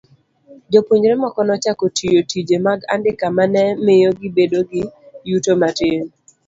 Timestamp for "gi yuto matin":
4.69-6.01